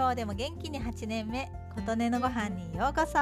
[0.00, 3.18] 今日でも元気に8年目琴音のご飯にようこそ。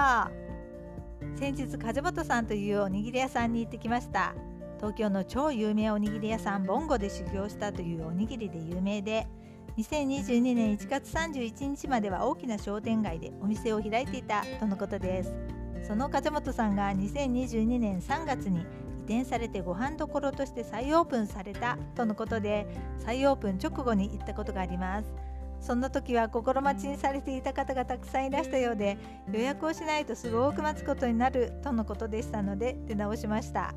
[1.36, 4.32] 先日梶本さんというおにぎり屋さんに行ってきました。
[4.76, 9.26] 東京の超有名おにぎり屋さんボンゴで修行したというおにぎりで有名で
[9.76, 15.34] 2022年1月31日までは大きな商店街でお店を開いていたとのことです。
[15.82, 18.64] その梶本さんが2022年3月に移
[19.00, 22.68] 転されてご飯どころとして再オープンされたとのことで
[22.98, 25.27] 再オープン直後に行ったことがあります。
[25.60, 28.96] そんな時は心待ちにされていた方がたくさんいらしたようで
[29.32, 33.74] 予約をしないとすごく待つことになるとのことでしたので出直しました。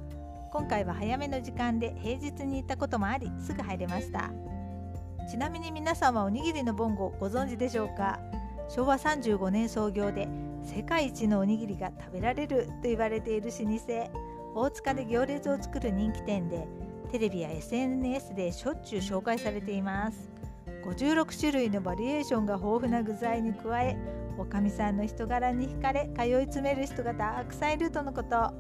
[0.52, 4.32] 今回は早めの時間で平日に行ったこともありすぐ入れました。
[5.30, 8.20] ちなみに皆さんはおにぎりのボンゴご存知でしょうか？
[8.68, 10.28] 昭和35年創業で
[10.64, 14.12] 世界一のおにぎりが食べられると言われている老舗
[14.54, 16.68] 大塚で行列を作る人気店で
[17.12, 20.30] テレビや SNS でしょっちゅう紹介されています
[20.84, 23.98] 56種類のバリエーションが豊富な具材に加え
[24.38, 28.54] おかみさんの人柄に惹かれ通い詰める人がたくさんいるとのこと。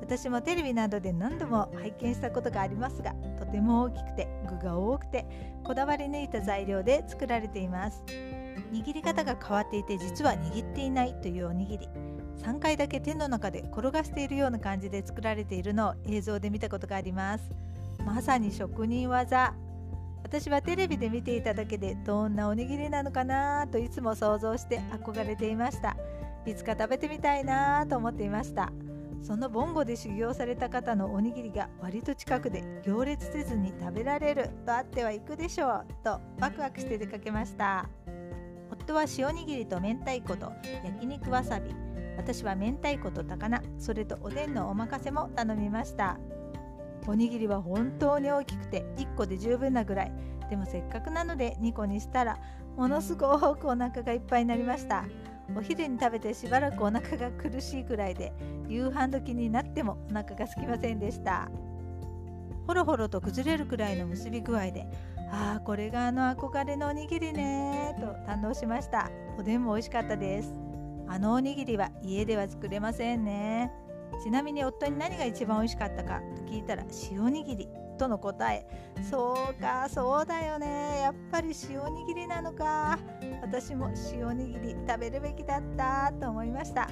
[0.00, 5.26] 私もテレビなどで何度も拝見したことがありますがとても大きくて具が多くて
[5.64, 8.04] こだわり抜いた材料で作られています。
[8.72, 11.88] 握り方が変わっていて実は握っていないというおにぎり。
[12.38, 17.50] 3回だけ手の中で転がしているような感じで作られているのを映像で見たことがあります。
[18.04, 19.65] まさに職人技。
[20.26, 25.96] 私はテレビで見ていただけでどんなおにぎりなのかなといつも想像して憧れていました。
[26.44, 28.72] いつか食べてみたいなと思っていました。
[29.22, 37.88] そのボンゴで修行された方のおにぎりが割と近くで行列せずに食べられるとあってはいくでしょうとワクワクして出かけました。
[38.68, 40.52] 夫は塩にぎりと明太子と
[40.84, 41.72] 焼肉わさび。
[42.16, 46.18] 私は明太子と高菜それとおでんのおまかせも頼みました。
[47.06, 50.12] おにぎりは本当に大きくて1個で十分なぐらい。
[50.50, 52.38] でもせっかくなので2個にしたら
[52.76, 55.04] ものすごくお腹がいっぱいになりました。
[55.56, 58.32] お昼に食べてしばらくお腹が苦しいくらいで
[58.68, 61.48] 夕飯時になってもお腹が空きませんでした。
[62.66, 64.88] ほろほろと崩れるくらいの結び具合で
[65.30, 69.08] ああこれがあの憧れのおにぎりねと堪能しました。
[69.38, 70.52] おでんも美味しかったです。
[71.08, 73.70] あのおにぎりは家では作れませんね。
[74.22, 77.68] ちなみに夫に何が一番美味しかったかと聞いたら塩握り
[77.98, 78.66] との答え。
[79.10, 81.00] そうかそうだよね。
[81.02, 82.98] やっぱり塩握りなのか。
[83.42, 86.88] 私も塩握り食べるべきだったと思いました。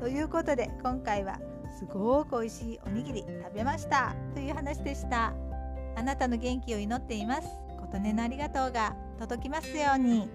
[0.00, 1.38] ということで今回は
[1.78, 4.14] すごく美味しいおにぎり食べました。
[4.34, 5.32] という話でした。
[5.96, 7.48] あなたの元気を祈っています。
[7.92, 10.28] 琴音のありがとうが届きますように。